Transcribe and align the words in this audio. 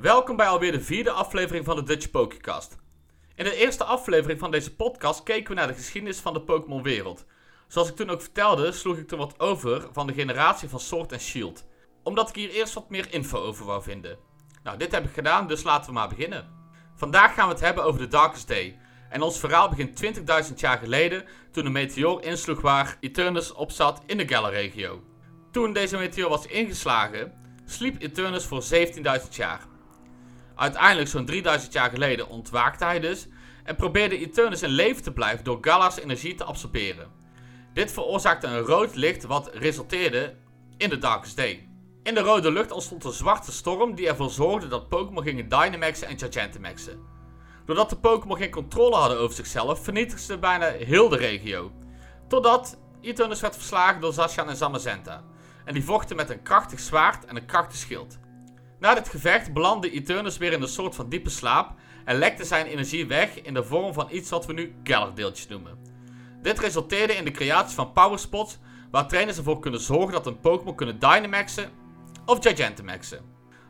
Welkom 0.00 0.36
bij 0.36 0.46
alweer 0.46 0.72
de 0.72 0.80
vierde 0.80 1.10
aflevering 1.10 1.64
van 1.64 1.76
de 1.76 1.82
Dutch 1.82 2.10
Pokécast. 2.10 2.76
In 3.34 3.44
de 3.44 3.54
eerste 3.54 3.84
aflevering 3.84 4.38
van 4.38 4.50
deze 4.50 4.74
podcast 4.74 5.22
keken 5.22 5.48
we 5.48 5.54
naar 5.54 5.66
de 5.66 5.74
geschiedenis 5.74 6.18
van 6.18 6.32
de 6.32 6.40
Pokémon 6.40 6.82
wereld. 6.82 7.24
Zoals 7.66 7.88
ik 7.88 7.96
toen 7.96 8.10
ook 8.10 8.20
vertelde, 8.20 8.72
sloeg 8.72 8.96
ik 8.96 9.08
toen 9.08 9.18
wat 9.18 9.40
over 9.40 9.88
van 9.92 10.06
de 10.06 10.12
generatie 10.12 10.68
van 10.68 10.80
Sword 10.80 11.12
en 11.12 11.20
Shield. 11.20 11.66
Omdat 12.02 12.28
ik 12.28 12.34
hier 12.34 12.50
eerst 12.50 12.74
wat 12.74 12.90
meer 12.90 13.12
info 13.12 13.38
over 13.38 13.66
wou 13.66 13.82
vinden. 13.82 14.18
Nou, 14.62 14.78
dit 14.78 14.92
heb 14.92 15.04
ik 15.04 15.14
gedaan, 15.14 15.46
dus 15.46 15.62
laten 15.62 15.86
we 15.86 15.92
maar 15.92 16.08
beginnen. 16.08 16.48
Vandaag 16.94 17.34
gaan 17.34 17.46
we 17.48 17.54
het 17.54 17.62
hebben 17.62 17.84
over 17.84 18.00
de 18.00 18.08
Darkest 18.08 18.48
Day. 18.48 18.78
En 19.10 19.22
ons 19.22 19.38
verhaal 19.38 19.68
begint 19.68 20.04
20.000 20.50 20.54
jaar 20.56 20.78
geleden, 20.78 21.24
toen 21.52 21.66
een 21.66 21.72
meteoor 21.72 22.22
insloeg 22.22 22.60
waar 22.60 22.96
Eternus 23.00 23.52
op 23.52 23.70
zat 23.70 24.02
in 24.06 24.16
de 24.16 24.28
Galar-regio. 24.28 25.02
Toen 25.50 25.72
deze 25.72 25.96
meteoor 25.96 26.30
was 26.30 26.46
ingeslagen, 26.46 27.32
sliep 27.64 28.02
Eternus 28.02 28.44
voor 28.44 28.62
17.000 28.62 29.28
jaar. 29.30 29.67
Uiteindelijk, 30.58 31.08
zo'n 31.08 31.24
3000 31.24 31.72
jaar 31.72 31.90
geleden, 31.90 32.28
ontwaakte 32.28 32.84
hij 32.84 33.00
dus 33.00 33.26
en 33.64 33.76
probeerde 33.76 34.18
Eternus 34.18 34.62
in 34.62 34.68
leven 34.68 35.02
te 35.02 35.12
blijven 35.12 35.44
door 35.44 35.58
Galar's 35.60 35.98
energie 35.98 36.34
te 36.34 36.44
absorberen. 36.44 37.10
Dit 37.72 37.92
veroorzaakte 37.92 38.46
een 38.46 38.58
rood 38.58 38.94
licht 38.94 39.24
wat 39.24 39.50
resulteerde 39.54 40.34
in 40.76 40.88
de 40.88 40.98
Darkest 40.98 41.36
Day. 41.36 41.68
In 42.02 42.14
de 42.14 42.20
rode 42.20 42.50
lucht 42.50 42.70
ontstond 42.70 43.04
een 43.04 43.12
zwarte 43.12 43.52
storm 43.52 43.94
die 43.94 44.08
ervoor 44.08 44.30
zorgde 44.30 44.68
dat 44.68 44.88
Pokémon 44.88 45.22
gingen 45.22 45.48
Dynamaxen 45.48 46.08
en 46.08 46.18
Gigantamaxen. 46.18 47.00
Doordat 47.66 47.90
de 47.90 47.96
Pokémon 47.96 48.36
geen 48.36 48.50
controle 48.50 48.96
hadden 48.96 49.18
over 49.18 49.36
zichzelf, 49.36 49.84
vernietigden 49.84 50.24
ze 50.24 50.38
bijna 50.38 50.66
heel 50.66 51.08
de 51.08 51.16
regio. 51.16 51.72
Totdat 52.28 52.78
Eternus 53.00 53.40
werd 53.40 53.56
verslagen 53.56 54.00
door 54.00 54.12
Zacian 54.12 54.48
en 54.48 54.56
Zamazenta. 54.56 55.24
En 55.64 55.74
die 55.74 55.84
vochten 55.84 56.16
met 56.16 56.30
een 56.30 56.42
krachtig 56.42 56.80
zwaard 56.80 57.24
en 57.24 57.36
een 57.36 57.46
krachtig 57.46 57.78
schild. 57.78 58.18
Na 58.80 58.94
dit 58.94 59.08
gevecht 59.08 59.52
belandde 59.52 59.90
Eternus 59.90 60.38
weer 60.38 60.52
in 60.52 60.62
een 60.62 60.68
soort 60.68 60.94
van 60.94 61.08
diepe 61.08 61.30
slaap 61.30 61.72
en 62.04 62.18
lekte 62.18 62.44
zijn 62.44 62.66
energie 62.66 63.06
weg 63.06 63.42
in 63.42 63.54
de 63.54 63.64
vorm 63.64 63.92
van 63.92 64.08
iets 64.10 64.30
wat 64.30 64.46
we 64.46 64.52
nu 64.52 64.74
Galar-deeltjes 64.82 65.48
noemen. 65.48 65.78
Dit 66.42 66.58
resulteerde 66.58 67.14
in 67.16 67.24
de 67.24 67.30
creatie 67.30 67.74
van 67.74 67.92
Powerspots, 67.92 68.58
waar 68.90 69.08
trainers 69.08 69.36
ervoor 69.36 69.60
kunnen 69.60 69.80
zorgen 69.80 70.12
dat 70.12 70.26
een 70.26 70.40
Pokémon 70.40 70.74
kunnen 70.74 70.98
Dynamaxen 70.98 71.70
of 72.26 72.38
Gigantamaxen. 72.40 73.24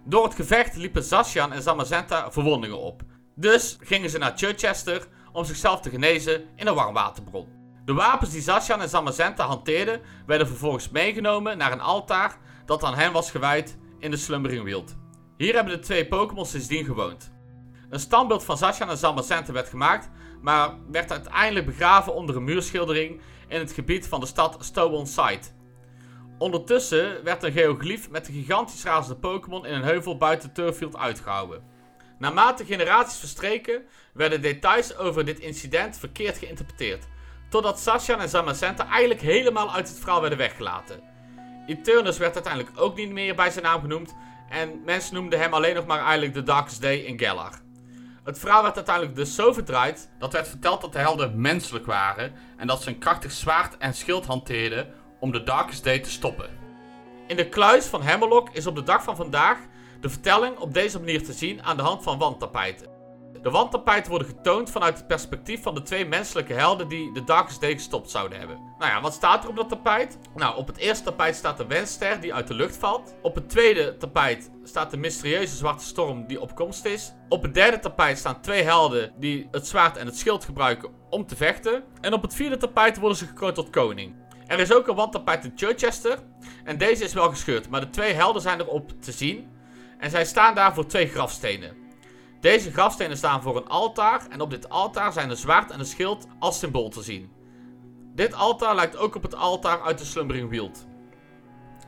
Door 0.04 0.24
het 0.24 0.34
gevecht 0.34 0.76
liepen 0.76 1.02
Zacian 1.02 1.52
en 1.52 1.62
Zamazenta 1.62 2.32
verwondingen 2.32 2.78
op. 2.78 3.02
Dus 3.34 3.76
gingen 3.80 4.10
ze 4.10 4.18
naar 4.18 4.32
Chichester 4.36 5.06
om 5.32 5.44
zichzelf 5.44 5.80
te 5.80 5.90
genezen 5.90 6.44
in 6.56 6.66
een 6.66 6.74
warmwaterbron. 6.74 7.48
De 7.84 7.92
wapens 7.92 8.30
die 8.30 8.42
Zacian 8.42 8.80
en 8.80 8.88
Zamazenta 8.88 9.46
hanteerden 9.46 10.00
werden 10.26 10.46
vervolgens 10.46 10.90
meegenomen 10.90 11.58
naar 11.58 11.72
een 11.72 11.80
altaar 11.80 12.38
dat 12.66 12.84
aan 12.84 12.94
hen 12.94 13.12
was 13.12 13.30
gewijd 13.30 13.76
in 13.98 14.10
de 14.10 14.16
Slumbering 14.16 14.64
Wild. 14.64 14.96
Hier 15.36 15.54
hebben 15.54 15.72
de 15.72 15.78
twee 15.78 16.06
Pokémon 16.06 16.46
sindsdien 16.46 16.84
gewoond. 16.84 17.32
Een 17.90 18.00
standbeeld 18.00 18.44
van 18.44 18.58
Zacian 18.58 18.90
en 18.90 18.96
Zamazenta 18.96 19.52
werd 19.52 19.68
gemaakt, 19.68 20.08
maar 20.40 20.74
werd 20.90 21.10
uiteindelijk 21.10 21.66
begraven 21.66 22.14
onder 22.14 22.36
een 22.36 22.44
muurschildering 22.44 23.20
in 23.48 23.58
het 23.58 23.72
gebied 23.72 24.08
van 24.08 24.20
de 24.20 24.26
stad 24.26 24.56
Stone 24.60 25.06
Site. 25.06 25.56
Ondertussen 26.38 27.24
werd 27.24 27.42
een 27.42 27.52
geoglyf 27.52 28.10
met 28.10 28.28
een 28.28 28.34
gigantisch 28.34 28.84
razende 28.84 29.20
Pokémon 29.20 29.66
in 29.66 29.74
een 29.74 29.82
heuvel 29.82 30.16
buiten 30.16 30.52
Turffield 30.52 30.96
uitgehouden. 30.96 31.62
Naarmate 32.18 32.64
generaties 32.64 33.18
verstreken, 33.18 33.82
werden 34.12 34.42
details 34.42 34.96
over 34.96 35.24
dit 35.24 35.38
incident 35.38 35.98
verkeerd 35.98 36.38
geïnterpreteerd, 36.38 37.06
totdat 37.50 37.78
Sasha 37.78 38.18
en 38.18 38.28
Zamazenta 38.28 38.88
eigenlijk 38.88 39.20
helemaal 39.20 39.72
uit 39.72 39.88
het 39.88 39.98
verhaal 39.98 40.20
werden 40.20 40.38
weggelaten. 40.38 41.02
Eternus 41.68 42.18
werd 42.18 42.34
uiteindelijk 42.34 42.80
ook 42.80 42.96
niet 42.96 43.10
meer 43.10 43.34
bij 43.34 43.50
zijn 43.50 43.64
naam 43.64 43.80
genoemd 43.80 44.14
en 44.48 44.82
mensen 44.84 45.14
noemden 45.14 45.40
hem 45.40 45.54
alleen 45.54 45.74
nog 45.74 45.86
maar 45.86 46.02
eigenlijk 46.02 46.34
de 46.34 46.42
Darkest 46.42 46.82
Day 46.82 46.96
in 46.96 47.20
Galar. 47.20 47.60
Het 48.24 48.38
verhaal 48.38 48.62
werd 48.62 48.76
uiteindelijk 48.76 49.16
dus 49.16 49.34
zo 49.34 49.52
verdraaid 49.52 50.10
dat 50.18 50.32
werd 50.32 50.48
verteld 50.48 50.80
dat 50.80 50.92
de 50.92 50.98
helden 50.98 51.40
menselijk 51.40 51.86
waren 51.86 52.32
en 52.56 52.66
dat 52.66 52.82
ze 52.82 52.88
een 52.88 52.98
krachtig 52.98 53.32
zwaard 53.32 53.76
en 53.76 53.94
schild 53.94 54.26
hanteerden 54.26 54.94
om 55.20 55.32
de 55.32 55.42
Darkest 55.42 55.84
Day 55.84 55.98
te 55.98 56.10
stoppen. 56.10 56.48
In 57.26 57.36
de 57.36 57.48
kluis 57.48 57.86
van 57.86 58.02
Hammerlock 58.02 58.50
is 58.52 58.66
op 58.66 58.74
de 58.74 58.82
dag 58.82 59.02
van 59.02 59.16
vandaag 59.16 59.58
de 60.00 60.08
vertelling 60.08 60.58
op 60.58 60.74
deze 60.74 60.98
manier 60.98 61.24
te 61.24 61.32
zien 61.32 61.62
aan 61.62 61.76
de 61.76 61.82
hand 61.82 62.02
van 62.02 62.18
wandtapijten. 62.18 62.97
De 63.42 63.50
wandtapijten 63.50 64.10
worden 64.10 64.28
getoond 64.28 64.70
vanuit 64.70 64.96
het 64.96 65.06
perspectief 65.06 65.62
van 65.62 65.74
de 65.74 65.82
twee 65.82 66.06
menselijke 66.06 66.52
helden 66.52 66.88
die 66.88 67.12
de 67.12 67.24
Darkest 67.24 67.60
Day 67.60 67.72
gestopt 67.72 68.10
zouden 68.10 68.38
hebben. 68.38 68.58
Nou 68.78 68.92
ja, 68.92 69.00
wat 69.00 69.14
staat 69.14 69.44
er 69.44 69.50
op 69.50 69.56
dat 69.56 69.68
tapijt? 69.68 70.18
Nou, 70.34 70.56
op 70.56 70.66
het 70.66 70.76
eerste 70.76 71.04
tapijt 71.04 71.36
staat 71.36 71.56
de 71.56 71.66
wensster 71.66 72.20
die 72.20 72.34
uit 72.34 72.46
de 72.46 72.54
lucht 72.54 72.76
valt. 72.76 73.14
Op 73.22 73.34
het 73.34 73.48
tweede 73.48 73.96
tapijt 73.96 74.50
staat 74.64 74.90
de 74.90 74.96
mysterieuze 74.96 75.56
zwarte 75.56 75.84
storm 75.84 76.26
die 76.26 76.40
op 76.40 76.54
komst 76.54 76.84
is. 76.84 77.12
Op 77.28 77.42
het 77.42 77.54
derde 77.54 77.78
tapijt 77.78 78.18
staan 78.18 78.40
twee 78.40 78.62
helden 78.62 79.12
die 79.16 79.48
het 79.50 79.66
zwaard 79.66 79.96
en 79.96 80.06
het 80.06 80.16
schild 80.16 80.44
gebruiken 80.44 80.90
om 81.10 81.26
te 81.26 81.36
vechten. 81.36 81.84
En 82.00 82.12
op 82.12 82.22
het 82.22 82.34
vierde 82.34 82.56
tapijt 82.56 82.98
worden 82.98 83.18
ze 83.18 83.26
gekroond 83.26 83.54
tot 83.54 83.70
koning. 83.70 84.14
Er 84.46 84.58
is 84.58 84.72
ook 84.72 84.88
een 84.88 84.94
wandtapijt 84.94 85.44
in 85.44 85.52
Chichester. 85.54 86.18
En 86.64 86.78
deze 86.78 87.04
is 87.04 87.12
wel 87.12 87.28
gescheurd, 87.28 87.68
maar 87.68 87.80
de 87.80 87.90
twee 87.90 88.12
helden 88.12 88.42
zijn 88.42 88.60
erop 88.60 89.02
te 89.02 89.12
zien. 89.12 89.48
En 89.98 90.10
zij 90.10 90.24
staan 90.24 90.54
daar 90.54 90.74
voor 90.74 90.86
twee 90.86 91.08
grafstenen. 91.08 91.87
Deze 92.40 92.72
grafstenen 92.72 93.16
staan 93.16 93.42
voor 93.42 93.56
een 93.56 93.68
altaar 93.68 94.26
en 94.30 94.40
op 94.40 94.50
dit 94.50 94.68
altaar 94.68 95.12
zijn 95.12 95.30
een 95.30 95.36
zwaard 95.36 95.70
en 95.70 95.78
een 95.78 95.86
schild 95.86 96.26
als 96.38 96.58
symbool 96.58 96.88
te 96.88 97.02
zien. 97.02 97.32
Dit 98.14 98.34
altaar 98.34 98.74
lijkt 98.74 98.96
ook 98.96 99.14
op 99.14 99.22
het 99.22 99.34
altaar 99.34 99.80
uit 99.82 99.98
de 99.98 100.04
Slumbering 100.04 100.48
Wield. 100.48 100.86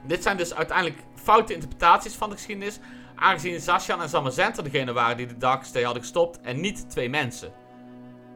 Dit 0.07 0.23
zijn 0.23 0.37
dus 0.37 0.55
uiteindelijk 0.55 0.99
foute 1.15 1.55
interpretaties 1.55 2.15
van 2.15 2.29
de 2.31 2.37
geschiedenis, 2.37 2.79
aangezien 3.15 3.61
Zacian 3.61 4.03
en 4.03 4.09
Zamazenta 4.09 4.63
degene 4.63 4.93
waren 4.93 5.17
die 5.17 5.27
de 5.27 5.37
Darkest 5.37 5.73
Day 5.73 5.83
hadden 5.83 6.03
gestopt 6.03 6.41
en 6.41 6.61
niet 6.61 6.91
twee 6.91 7.09
mensen. 7.09 7.53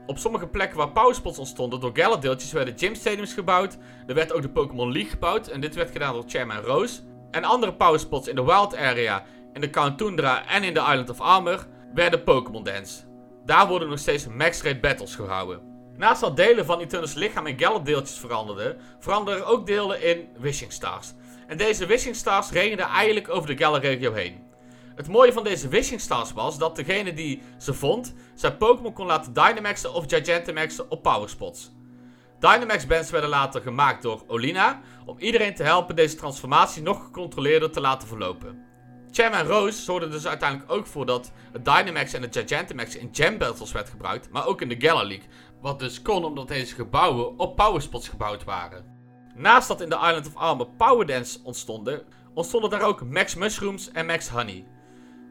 Op 0.07 0.19
sommige 0.19 0.47
plekken 0.47 0.79
waar 0.79 0.91
powerspots 0.91 1.39
ontstonden 1.39 1.81
door 1.81 1.91
Galar-deeltjes 1.95 2.53
werden 2.53 2.79
gymstadiums 2.79 3.33
gebouwd. 3.33 3.77
Er 4.07 4.15
werd 4.15 4.33
ook 4.33 4.43
de 4.43 4.49
Pokémon 4.49 4.93
League 4.93 5.11
gebouwd 5.11 5.47
en 5.49 5.61
dit 5.61 5.75
werd 5.75 5.91
gedaan 5.91 6.13
door 6.13 6.25
Chairman 6.27 6.57
Rose. 6.61 7.01
En 7.31 7.45
andere 7.45 7.75
powerspots 7.75 8.29
in 8.29 8.35
de 8.35 8.45
Wild 8.45 8.77
Area, 8.77 9.25
in 9.53 9.61
de 9.61 9.71
Count 9.71 9.99
Tundra 9.99 10.47
en 10.47 10.63
in 10.63 10.75
de 10.75 10.81
Island 10.81 11.11
of 11.11 11.21
Armor 11.21 11.67
werden 11.95 12.23
Pokémon 12.23 12.65
Dance. 12.65 13.03
Daar 13.45 13.69
worden 13.69 13.89
nog 13.89 13.99
steeds 13.99 14.27
max 14.27 14.63
rate 14.63 14.81
battles 14.81 15.15
gehouden. 15.15 15.61
Naast 15.97 16.21
dat 16.21 16.37
delen 16.37 16.65
van 16.65 16.81
Eternus 16.81 17.15
lichaam 17.15 17.47
in 17.47 17.59
Galar-deeltjes 17.59 18.19
veranderden, 18.19 18.77
veranderden 18.99 19.47
ook 19.47 19.67
delen 19.67 20.03
in 20.03 20.29
Wishing 20.39 20.73
Stars. 20.73 21.13
En 21.47 21.57
deze 21.57 21.87
Wishing 21.87 22.17
Stars 22.17 22.51
regenden 22.51 22.87
eigenlijk 22.87 23.29
over 23.29 23.47
de 23.47 23.57
Galar-regio 23.57 24.13
heen. 24.13 24.43
Het 24.95 25.09
mooie 25.09 25.33
van 25.33 25.45
deze 25.45 25.69
Wishing 25.69 26.01
Stars 26.01 26.33
was 26.33 26.59
dat 26.59 26.77
degene 26.77 27.13
die 27.13 27.43
ze 27.59 27.75
vond, 27.75 28.15
zijn 28.35 28.57
Pokémon 28.57 28.93
kon 28.93 29.07
laten 29.07 29.33
Dynamaxen 29.33 29.95
of 29.95 30.05
Gigantamaxen 30.07 30.91
op 30.91 31.03
Powerspots. 31.03 31.73
Dynamax 32.39 32.87
bands 32.87 33.11
werden 33.11 33.31
later 33.31 33.61
gemaakt 33.61 34.03
door 34.03 34.23
Olina 34.27 34.81
om 35.07 35.19
iedereen 35.19 35.55
te 35.55 35.63
helpen 35.63 35.97
deze 35.97 36.17
transformatie 36.17 36.83
nog 36.83 37.05
gecontroleerder 37.05 37.71
te 37.71 37.81
laten 37.81 38.09
verlopen. 38.09 38.64
Cham 39.15 39.33
en 39.33 39.47
Rose 39.47 39.83
zorgden 39.83 40.11
dus 40.11 40.27
uiteindelijk 40.27 40.73
ook 40.73 40.87
voor 40.87 41.07
dat 41.07 41.33
het 41.53 41.65
Dynamax 41.65 42.13
en 42.13 42.23
het 42.23 42.37
Gigantamax 42.37 42.97
in 42.97 43.09
Jam 43.13 43.39
Battles 43.39 43.73
werd 43.73 43.89
gebruikt, 43.89 44.31
maar 44.31 44.47
ook 44.47 44.61
in 44.61 44.69
de 44.69 44.81
Galar 44.81 45.05
League. 45.05 45.29
Wat 45.61 45.79
dus 45.79 46.03
kon 46.03 46.25
omdat 46.25 46.49
deze 46.49 46.75
gebouwen 46.75 47.39
op 47.39 47.57
powerspots 47.57 48.09
gebouwd 48.09 48.45
waren. 48.45 48.85
Naast 49.35 49.69
dat 49.69 49.81
in 49.81 49.89
de 49.89 49.95
Island 49.95 50.27
of 50.27 50.37
Armor 50.37 50.69
Power 50.77 51.07
Dance 51.07 51.39
ontstonden, 51.43 52.03
ontstonden 52.35 52.71
daar 52.71 52.83
ook 52.83 53.05
Max 53.05 53.35
Mushrooms 53.35 53.91
en 53.91 54.07
Max 54.07 54.29
Honey. 54.29 54.67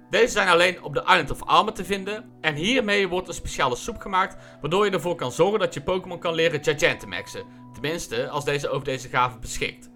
Deze 0.10 0.32
zijn 0.32 0.48
alleen 0.48 0.84
op 0.84 0.94
de 0.94 1.02
Island 1.02 1.32
of 1.32 1.44
Armor 1.44 1.74
te 1.74 1.86
vinden. 1.86 2.32
En 2.42 2.56
hiermee 2.56 3.08
wordt 3.08 3.28
een 3.28 3.34
speciale 3.34 3.76
soep 3.76 3.98
gemaakt. 3.98 4.38
Waardoor 4.62 4.86
je 4.86 4.92
ervoor 4.92 5.16
kan 5.16 5.32
zorgen 5.32 5.60
dat 5.60 5.74
je 5.74 5.82
Pokémon 5.82 6.20
kan 6.20 6.34
leren 6.34 6.64
Gigantamaxen. 6.64 7.46
Tenminste, 7.74 8.30
als 8.30 8.46
deze 8.46 8.70
over 8.70 8.86
deze 8.86 9.10
gave 9.10 9.40
beschikt. 9.40 9.92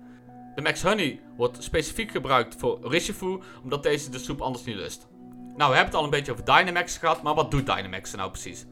De 0.57 0.63
Max 0.63 0.83
Honey 0.83 1.19
wordt 1.35 1.63
specifiek 1.63 2.11
gebruikt 2.11 2.55
voor 2.59 2.93
Urshifu. 2.93 3.39
Omdat 3.63 3.83
deze 3.83 4.09
de 4.09 4.19
soep 4.19 4.41
anders 4.41 4.63
niet 4.63 4.75
lust. 4.75 5.07
Nou, 5.55 5.69
we 5.69 5.75
hebben 5.75 5.85
het 5.85 5.93
al 5.93 6.03
een 6.03 6.09
beetje 6.09 6.31
over 6.31 6.45
Dynamax 6.45 6.97
gehad. 6.97 7.21
Maar 7.21 7.33
wat 7.33 7.51
doet 7.51 7.65
Dynamax 7.65 8.15
nou 8.15 8.31
precies? 8.31 8.65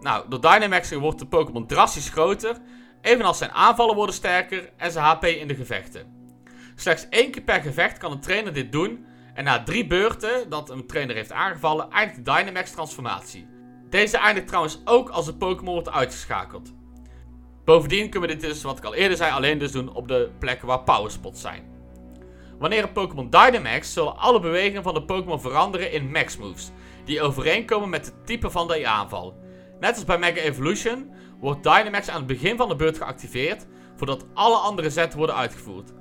Nou, 0.00 0.28
door 0.28 0.40
Dynamaxing 0.40 1.00
wordt 1.00 1.18
de 1.18 1.26
Pokémon 1.26 1.66
drastisch 1.66 2.08
groter. 2.08 2.56
Evenals 3.00 3.38
zijn 3.38 3.50
aanvallen 3.50 3.94
worden 3.94 4.14
sterker 4.14 4.70
en 4.76 4.90
zijn 4.90 5.04
HP 5.04 5.24
in 5.24 5.48
de 5.48 5.54
gevechten. 5.54 6.32
Slechts 6.74 7.08
één 7.08 7.30
keer 7.30 7.42
per 7.42 7.60
gevecht 7.60 7.98
kan 7.98 8.12
een 8.12 8.20
trainer 8.20 8.52
dit 8.52 8.72
doen 8.72 9.06
en 9.34 9.44
na 9.44 9.62
drie 9.62 9.86
beurten 9.86 10.50
dat 10.50 10.70
een 10.70 10.86
trainer 10.86 11.16
heeft 11.16 11.32
aangevallen, 11.32 11.90
eindigt 11.90 12.24
de 12.24 12.32
Dynamax 12.32 12.70
transformatie. 12.70 13.48
Deze 13.90 14.18
eindigt 14.18 14.46
trouwens 14.46 14.80
ook 14.84 15.08
als 15.08 15.26
de 15.26 15.34
Pokémon 15.34 15.74
wordt 15.74 15.90
uitgeschakeld. 15.90 16.72
Bovendien 17.68 18.10
kunnen 18.10 18.28
we 18.28 18.36
dit 18.36 18.44
dus, 18.44 18.62
wat 18.62 18.78
ik 18.78 18.84
al 18.84 18.94
eerder 18.94 19.16
zei, 19.16 19.32
alleen 19.32 19.58
dus 19.58 19.72
doen 19.72 19.94
op 19.94 20.08
de 20.08 20.30
plekken 20.38 20.66
waar 20.66 20.82
powerspots 20.82 21.40
zijn. 21.40 21.62
Wanneer 22.58 22.82
een 22.82 22.92
Pokémon 22.92 23.30
Dynamax, 23.30 23.92
zullen 23.92 24.16
alle 24.16 24.40
bewegingen 24.40 24.82
van 24.82 24.94
de 24.94 25.02
Pokémon 25.02 25.40
veranderen 25.40 25.92
in 25.92 26.10
Max 26.10 26.36
Moves, 26.36 26.70
die 27.04 27.22
overeenkomen 27.22 27.88
met 27.88 28.06
het 28.06 28.26
type 28.26 28.50
van 28.50 28.68
de 28.68 28.86
aanval. 28.86 29.38
Net 29.80 29.94
als 29.94 30.04
bij 30.04 30.18
Mega 30.18 30.40
Evolution 30.40 31.10
wordt 31.40 31.62
Dynamax 31.62 32.08
aan 32.08 32.16
het 32.16 32.26
begin 32.26 32.56
van 32.56 32.68
de 32.68 32.76
beurt 32.76 32.96
geactiveerd, 32.96 33.66
voordat 33.96 34.26
alle 34.34 34.56
andere 34.56 34.90
zetten 34.90 35.18
worden 35.18 35.36
uitgevoerd. 35.36 35.92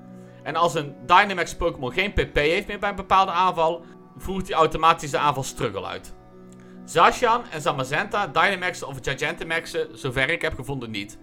En 0.43 0.55
als 0.55 0.75
een 0.75 0.95
Dynamax 1.05 1.55
Pokémon 1.55 1.91
geen 1.91 2.13
PP 2.13 2.35
heeft 2.35 2.67
meer 2.67 2.79
bij 2.79 2.89
een 2.89 2.95
bepaalde 2.95 3.31
aanval, 3.31 3.85
voert 4.17 4.47
hij 4.47 4.57
automatisch 4.57 5.11
de 5.11 5.17
aanval 5.17 5.43
struggle 5.43 5.85
uit. 5.85 6.13
Zacian 6.85 7.49
en 7.49 7.61
Zamazenta 7.61 8.27
Dynamaxen 8.27 8.87
of 8.87 8.97
Gigantamaxen, 9.01 9.97
zover 9.97 10.29
ik 10.29 10.41
heb 10.41 10.53
gevonden, 10.55 10.91
niet. 10.91 11.17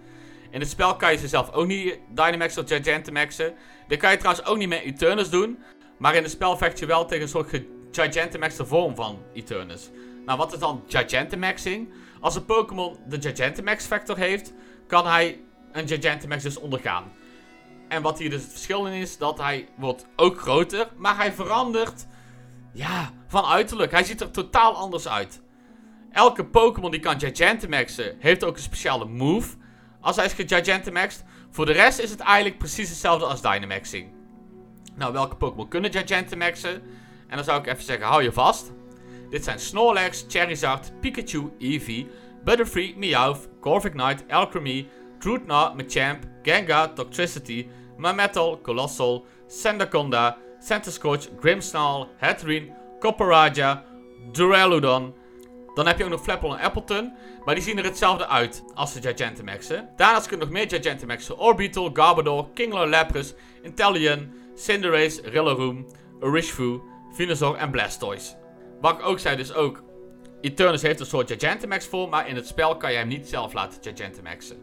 In 0.55 0.61
het 0.61 0.69
spel 0.69 0.95
kan 0.95 1.11
je 1.11 1.17
ze 1.17 1.27
zelf 1.27 1.51
ook 1.51 1.67
niet 1.67 1.99
Dynamaxen 2.09 2.63
of 2.63 2.69
Gigantamaxen. 2.69 3.53
Dit 3.87 3.99
kan 3.99 4.11
je 4.11 4.17
trouwens 4.17 4.47
ook 4.47 4.57
niet 4.57 4.69
met 4.69 4.81
Eternus 4.81 5.29
doen. 5.29 5.59
Maar 5.97 6.15
in 6.15 6.23
het 6.23 6.31
spel 6.31 6.57
vecht 6.57 6.79
je 6.79 6.85
wel 6.85 7.05
tegen 7.05 7.23
een 7.23 7.29
soort 7.29 7.61
Gigantamaxen 7.91 8.67
vorm 8.67 8.95
van 8.95 9.21
Eternus. 9.33 9.89
Nou, 10.25 10.37
wat 10.37 10.53
is 10.53 10.59
dan 10.59 10.83
Gigantamaxing? 10.87 11.93
Als 12.19 12.35
een 12.35 12.45
Pokémon 12.45 12.97
de 13.07 13.21
Gigantamax 13.21 13.85
factor 13.85 14.17
heeft, 14.17 14.53
kan 14.87 15.07
hij 15.07 15.39
een 15.71 15.87
Gigantamax 15.87 16.43
dus 16.43 16.57
ondergaan. 16.57 17.11
En 17.87 18.01
wat 18.01 18.19
hier 18.19 18.29
dus 18.29 18.41
het 18.41 18.51
verschil 18.51 18.85
in 18.85 18.93
is, 18.93 19.17
dat 19.17 19.37
hij 19.37 19.67
wordt 19.77 20.05
ook 20.15 20.39
groter, 20.39 20.87
maar 20.97 21.17
hij 21.17 21.33
verandert, 21.33 22.05
ja, 22.73 23.11
van 23.27 23.45
uiterlijk. 23.45 23.91
Hij 23.91 24.03
ziet 24.03 24.21
er 24.21 24.31
totaal 24.31 24.75
anders 24.75 25.07
uit. 25.07 25.41
Elke 26.11 26.45
Pokémon 26.45 26.91
die 26.91 26.99
kan 26.99 27.19
Gigantamaxen, 27.19 28.15
heeft 28.19 28.43
ook 28.43 28.55
een 28.55 28.61
speciale 28.61 29.05
move 29.05 29.63
als 30.05 30.15
hij 30.15 30.25
is 30.25 30.33
Gigantamaxed. 30.33 31.23
Voor 31.51 31.65
de 31.65 31.71
rest 31.71 31.99
is 31.99 32.09
het 32.09 32.19
eigenlijk 32.19 32.57
precies 32.57 32.89
hetzelfde 32.89 33.25
als 33.25 33.41
Dynamaxing. 33.41 34.11
Nou, 34.95 35.13
welke 35.13 35.35
Pokémon 35.35 35.67
kunnen 35.67 35.91
Gigantamaxen? 35.91 36.73
En 37.27 37.35
dan 37.35 37.43
zou 37.43 37.59
ik 37.59 37.67
even 37.67 37.83
zeggen, 37.83 38.05
hou 38.05 38.23
je 38.23 38.31
vast. 38.31 38.71
Dit 39.29 39.43
zijn 39.43 39.59
Snorlax, 39.59 40.25
Charizard, 40.27 40.99
Pikachu, 40.99 41.51
Eevee, 41.57 42.07
Butterfree, 42.43 42.97
Meowth, 42.97 43.49
Corviknight, 43.61 44.23
Alchemy, 44.29 44.87
Drootnaw, 45.19 45.75
Machamp, 45.75 46.23
Gengar, 46.43 46.93
Toxtricity, 46.93 47.67
Mametal, 47.97 48.61
Colossal, 48.61 49.25
Sandaconda, 49.47 50.37
Centiskorch, 50.59 51.29
Grimmsnarl, 51.39 52.09
Hatterene, 52.17 52.73
Copperajah, 52.99 53.79
Duraludon. 54.31 55.13
Dan 55.75 55.87
heb 55.87 55.97
je 55.97 56.03
ook 56.03 56.09
nog 56.09 56.21
Flapple 56.21 56.57
en 56.57 56.63
Appleton, 56.63 57.13
maar 57.45 57.55
die 57.55 57.63
zien 57.63 57.77
er 57.77 57.83
hetzelfde 57.83 58.27
uit 58.27 58.63
als 58.73 58.93
de 58.93 59.01
Gigantamaxen. 59.01 59.89
Daarnaast 59.95 60.27
kun 60.27 60.37
je 60.37 60.43
nog 60.43 60.53
meer 60.53 60.69
Gigantamaxen. 60.69 61.37
Orbital, 61.37 61.89
Garbodor, 61.93 62.49
Kingler, 62.53 62.87
Lapras, 62.87 63.33
Intellion, 63.61 64.33
Cinderace, 64.55 65.21
Rillaroom, 65.21 65.85
Urishfu, 66.21 66.81
Venusaur 67.11 67.55
en 67.55 67.71
Blastoise. 67.71 68.35
Wat 68.81 68.99
ik 68.99 69.05
ook 69.05 69.19
zei, 69.19 69.35
dus 69.35 69.53
ook 69.53 69.83
Eternus 70.41 70.81
heeft 70.81 70.99
een 70.99 71.05
soort 71.05 71.31
Gigantamax 71.31 71.87
voor, 71.87 72.09
maar 72.09 72.27
in 72.27 72.35
het 72.35 72.47
spel 72.47 72.77
kan 72.77 72.91
je 72.91 72.97
hem 72.97 73.07
niet 73.07 73.27
zelf 73.27 73.53
laten 73.53 73.81
Gigantamaxen. 73.81 74.57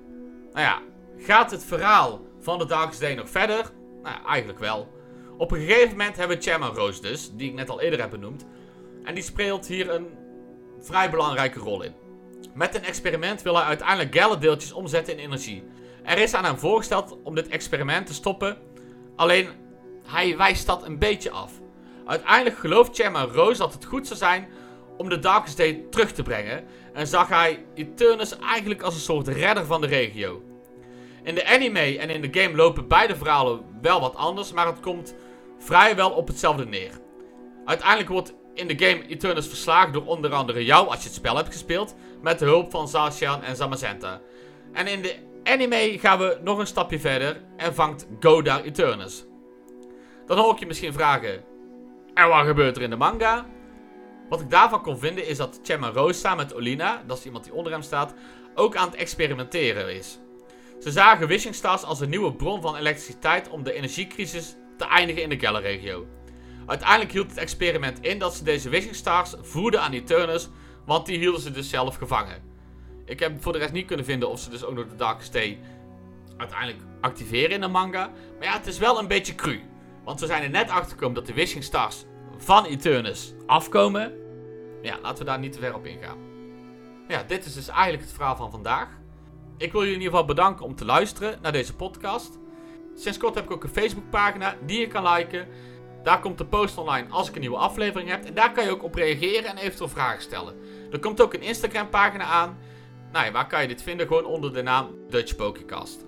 Nou 0.52 0.66
ja, 0.66 0.82
gaat 1.18 1.50
het 1.50 1.64
verhaal 1.64 2.20
van 2.40 2.58
de 2.58 2.66
Darkest 2.66 3.00
Day 3.00 3.14
nog 3.14 3.30
verder? 3.30 3.70
Nou 4.02 4.16
eigenlijk 4.26 4.58
wel. 4.58 4.88
Op 5.36 5.50
een 5.50 5.60
gegeven 5.60 5.90
moment 5.90 6.16
hebben 6.16 6.36
we 6.36 6.42
Chairman 6.42 6.74
Rose 6.74 7.02
dus, 7.02 7.30
die 7.34 7.48
ik 7.48 7.54
net 7.54 7.70
al 7.70 7.80
eerder 7.80 8.00
heb 8.00 8.10
benoemd. 8.10 8.46
En 9.04 9.14
die 9.14 9.22
speelt 9.22 9.66
hier 9.66 9.90
een 9.90 10.06
vrij 10.82 11.10
belangrijke 11.10 11.58
rol 11.58 11.82
in. 11.82 11.94
Met 12.54 12.74
een 12.74 12.84
experiment 12.84 13.42
wil 13.42 13.56
hij 13.56 13.64
uiteindelijk 13.64 14.14
Gallade-deeltjes 14.14 14.72
omzetten 14.72 15.18
in 15.18 15.24
energie. 15.24 15.64
Er 16.02 16.18
is 16.18 16.34
aan 16.34 16.44
hem 16.44 16.58
voorgesteld 16.58 17.16
om 17.22 17.34
dit 17.34 17.48
experiment 17.48 18.06
te 18.06 18.14
stoppen, 18.14 18.56
alleen 19.16 19.48
hij 20.06 20.36
wijst 20.36 20.66
dat 20.66 20.86
een 20.86 20.98
beetje 20.98 21.30
af. 21.30 21.52
Uiteindelijk 22.06 22.58
gelooft 22.58 22.96
Chairman 22.96 23.28
Rose 23.28 23.58
dat 23.58 23.72
het 23.72 23.84
goed 23.84 24.06
zou 24.06 24.18
zijn 24.18 24.48
om 24.96 25.08
de 25.08 25.18
Darkest 25.18 25.56
Day 25.56 25.84
terug 25.90 26.12
te 26.12 26.22
brengen 26.22 26.64
en 26.92 27.06
zag 27.06 27.28
hij 27.28 27.64
Eternus 27.74 28.38
eigenlijk 28.38 28.82
als 28.82 28.94
een 28.94 29.00
soort 29.00 29.28
redder 29.28 29.64
van 29.64 29.80
de 29.80 29.86
regio. 29.86 30.42
In 31.22 31.34
de 31.34 31.46
anime 31.46 31.98
en 31.98 32.10
in 32.10 32.20
de 32.20 32.40
game 32.40 32.56
lopen 32.56 32.88
beide 32.88 33.16
verhalen 33.16 33.60
wel 33.82 34.00
wat 34.00 34.16
anders, 34.16 34.52
maar 34.52 34.66
het 34.66 34.80
komt 34.80 35.14
vrijwel 35.58 36.10
op 36.10 36.28
hetzelfde 36.28 36.66
neer. 36.66 36.92
Uiteindelijk 37.64 38.08
wordt 38.08 38.34
in 38.54 38.66
de 38.66 38.86
game 38.86 39.06
Eternus 39.06 39.46
verslagen 39.46 39.92
door 39.92 40.06
onder 40.06 40.32
andere 40.32 40.64
jou 40.64 40.88
als 40.88 40.98
je 40.98 41.04
het 41.04 41.14
spel 41.14 41.36
hebt 41.36 41.52
gespeeld, 41.52 41.94
met 42.22 42.38
de 42.38 42.44
hulp 42.44 42.70
van 42.70 42.88
Zacian 42.88 43.42
en 43.42 43.56
Zamazenta. 43.56 44.20
En 44.72 44.86
in 44.86 45.02
de 45.02 45.16
anime 45.44 45.98
gaan 45.98 46.18
we 46.18 46.38
nog 46.42 46.58
een 46.58 46.66
stapje 46.66 47.00
verder 47.00 47.42
en 47.56 47.74
vangt 47.74 48.06
Goda 48.20 48.62
Eternus. 48.62 49.24
Dan 50.26 50.38
hoor 50.38 50.52
ik 50.52 50.58
je 50.58 50.66
misschien 50.66 50.92
vragen, 50.92 51.44
en 52.14 52.28
wat 52.28 52.46
gebeurt 52.46 52.76
er 52.76 52.82
in 52.82 52.90
de 52.90 52.96
manga? 52.96 53.46
Wat 54.28 54.40
ik 54.40 54.50
daarvan 54.50 54.82
kon 54.82 54.98
vinden 54.98 55.26
is 55.26 55.36
dat 55.36 55.60
Chema 55.62 55.90
Rose 55.90 56.20
samen 56.20 56.44
met 56.46 56.54
Olina, 56.54 57.02
dat 57.06 57.18
is 57.18 57.24
iemand 57.24 57.44
die 57.44 57.52
onder 57.52 57.72
hem 57.72 57.82
staat, 57.82 58.14
ook 58.54 58.76
aan 58.76 58.86
het 58.86 58.96
experimenteren 58.96 59.94
is. 59.94 60.18
Ze 60.80 60.90
zagen 60.90 61.28
Wishing 61.28 61.54
Stars 61.54 61.84
als 61.84 62.00
een 62.00 62.08
nieuwe 62.08 62.32
bron 62.32 62.62
van 62.62 62.76
elektriciteit 62.76 63.48
om 63.48 63.62
de 63.62 63.72
energiecrisis 63.72 64.56
te 64.76 64.84
eindigen 64.84 65.22
in 65.22 65.28
de 65.28 65.38
Galar-regio. 65.38 66.06
Uiteindelijk 66.66 67.12
hield 67.12 67.30
het 67.30 67.38
experiment 67.38 68.00
in 68.00 68.18
dat 68.18 68.34
ze 68.34 68.44
deze 68.44 68.68
Wishing 68.68 68.94
Stars 68.94 69.34
voerden 69.40 69.80
aan 69.80 69.92
Eternus, 69.92 70.48
want 70.86 71.06
die 71.06 71.18
hielden 71.18 71.40
ze 71.40 71.50
dus 71.50 71.68
zelf 71.68 71.96
gevangen. 71.96 72.42
Ik 73.04 73.20
heb 73.20 73.42
voor 73.42 73.52
de 73.52 73.58
rest 73.58 73.72
niet 73.72 73.86
kunnen 73.86 74.04
vinden 74.04 74.28
of 74.28 74.40
ze 74.40 74.50
dus 74.50 74.64
ook 74.64 74.74
nog 74.74 74.88
de 74.88 74.96
Darkest 74.96 75.32
Day 75.32 75.58
uiteindelijk 76.36 76.80
activeren 77.00 77.50
in 77.50 77.60
de 77.60 77.68
manga. 77.68 78.10
Maar 78.38 78.46
ja, 78.46 78.52
het 78.52 78.66
is 78.66 78.78
wel 78.78 78.98
een 78.98 79.06
beetje 79.06 79.34
cru. 79.34 79.60
Want 80.04 80.20
we 80.20 80.26
zijn 80.26 80.42
er 80.42 80.50
net 80.50 80.70
achter 80.70 80.90
gekomen 80.90 81.14
dat 81.14 81.26
de 81.26 81.32
Wishing 81.32 81.64
Stars 81.64 82.04
van 82.36 82.64
Eternus 82.64 83.34
afkomen. 83.46 84.12
Ja, 84.82 84.98
laten 85.02 85.18
we 85.18 85.24
daar 85.24 85.38
niet 85.38 85.52
te 85.52 85.58
ver 85.58 85.74
op 85.74 85.86
ingaan. 85.86 86.18
Ja, 87.08 87.22
dit 87.22 87.44
is 87.44 87.54
dus 87.54 87.68
eigenlijk 87.68 88.02
het 88.02 88.12
verhaal 88.12 88.36
van 88.36 88.50
vandaag. 88.50 88.88
Ik 89.56 89.72
wil 89.72 89.80
jullie 89.80 89.96
in 89.96 90.02
ieder 90.02 90.18
geval 90.18 90.34
bedanken 90.34 90.64
om 90.64 90.74
te 90.74 90.84
luisteren 90.84 91.38
naar 91.42 91.52
deze 91.52 91.74
podcast. 91.74 92.38
Sinds 92.94 93.18
kort 93.18 93.34
heb 93.34 93.44
ik 93.44 93.50
ook 93.50 93.64
een 93.64 93.70
Facebookpagina 93.70 94.56
die 94.66 94.80
je 94.80 94.86
kan 94.86 95.08
liken. 95.08 95.48
Daar 96.02 96.20
komt 96.20 96.38
de 96.38 96.44
post 96.44 96.78
online 96.78 97.08
als 97.10 97.28
ik 97.28 97.34
een 97.34 97.40
nieuwe 97.40 97.56
aflevering 97.56 98.10
heb. 98.10 98.24
En 98.24 98.34
daar 98.34 98.52
kan 98.52 98.64
je 98.64 98.70
ook 98.70 98.82
op 98.82 98.94
reageren 98.94 99.50
en 99.50 99.56
eventueel 99.56 99.88
vragen 99.88 100.22
stellen. 100.22 100.54
Er 100.90 100.98
komt 100.98 101.20
ook 101.20 101.34
een 101.34 101.42
Instagram 101.42 101.88
pagina 101.88 102.24
aan. 102.24 102.58
Nou 103.12 103.26
ja, 103.26 103.32
waar 103.32 103.46
kan 103.46 103.62
je 103.62 103.68
dit 103.68 103.82
vinden? 103.82 104.06
Gewoon 104.06 104.24
onder 104.24 104.52
de 104.52 104.62
naam 104.62 104.90
Dutch 105.08 105.36
Pokécast. 105.36 106.04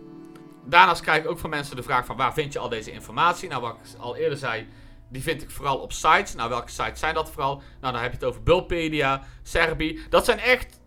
Daarnaast 0.64 1.00
krijg 1.00 1.22
ik 1.22 1.30
ook 1.30 1.38
van 1.38 1.50
mensen 1.50 1.76
de 1.76 1.82
vraag 1.82 2.06
van 2.06 2.16
waar 2.16 2.32
vind 2.32 2.52
je 2.52 2.58
al 2.58 2.68
deze 2.68 2.92
informatie? 2.92 3.48
Nou, 3.48 3.62
wat 3.62 3.74
ik 3.74 4.00
al 4.00 4.16
eerder 4.16 4.38
zei, 4.38 4.68
die 5.08 5.22
vind 5.22 5.42
ik 5.42 5.50
vooral 5.50 5.78
op 5.78 5.92
sites. 5.92 6.34
Nou, 6.34 6.48
welke 6.48 6.70
sites 6.70 6.98
zijn 6.98 7.14
dat 7.14 7.30
vooral? 7.30 7.62
Nou, 7.80 7.92
dan 7.92 8.02
heb 8.02 8.10
je 8.10 8.16
het 8.16 8.26
over 8.26 8.42
Bulpedia, 8.42 9.22
Serbi. 9.42 10.00
Dat 10.10 10.24
zijn 10.24 10.38
echt 10.38 10.80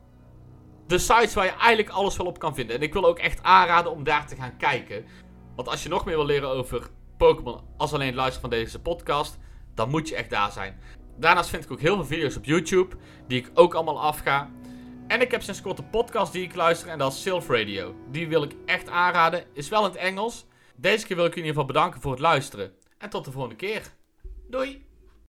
de 0.87 0.97
sites 0.97 1.33
waar 1.33 1.45
je 1.45 1.51
eigenlijk 1.51 1.89
alles 1.89 2.17
wel 2.17 2.27
op 2.27 2.39
kan 2.39 2.55
vinden. 2.55 2.75
En 2.75 2.81
ik 2.81 2.93
wil 2.93 3.05
ook 3.05 3.19
echt 3.19 3.43
aanraden 3.43 3.91
om 3.91 4.03
daar 4.03 4.27
te 4.27 4.35
gaan 4.35 4.57
kijken. 4.57 5.05
Want 5.55 5.67
als 5.67 5.83
je 5.83 5.89
nog 5.89 6.05
meer 6.05 6.15
wil 6.15 6.25
leren 6.25 6.49
over 6.49 6.89
Pokémon 7.17 7.61
als 7.77 7.93
alleen 7.93 8.07
het 8.07 8.15
luisteren 8.15 8.49
van 8.49 8.59
deze 8.59 8.79
podcast, 8.79 9.37
dan 9.73 9.89
moet 9.89 10.09
je 10.09 10.15
echt 10.15 10.29
daar 10.29 10.51
zijn. 10.51 10.79
Daarnaast 11.17 11.49
vind 11.49 11.63
ik 11.63 11.71
ook 11.71 11.79
heel 11.79 11.95
veel 11.95 12.05
video's 12.05 12.35
op 12.35 12.45
YouTube, 12.45 12.95
die 13.27 13.39
ik 13.39 13.51
ook 13.53 13.73
allemaal 13.73 14.01
afga. 14.01 14.51
En 15.07 15.21
ik 15.21 15.31
heb 15.31 15.41
sinds 15.41 15.61
kort 15.61 15.79
een 15.79 15.89
podcast 15.89 16.31
die 16.31 16.43
ik 16.43 16.55
luister 16.55 16.89
en 16.89 16.97
dat 16.97 17.11
is 17.13 17.21
Sylph 17.21 17.49
Radio. 17.49 17.95
Die 18.11 18.27
wil 18.27 18.43
ik 18.43 18.55
echt 18.65 18.89
aanraden, 18.89 19.43
is 19.53 19.69
wel 19.69 19.85
in 19.85 19.91
het 19.91 19.99
Engels. 19.99 20.45
Deze 20.75 21.05
keer 21.05 21.15
wil 21.15 21.25
ik 21.25 21.33
je 21.33 21.39
in 21.39 21.45
ieder 21.45 21.61
geval 21.61 21.73
bedanken 21.73 22.01
voor 22.01 22.11
het 22.11 22.21
luisteren. 22.21 22.71
En 22.97 23.09
tot 23.09 23.25
de 23.25 23.31
volgende 23.31 23.55
keer. 23.55 23.93
Doei! 24.49 24.86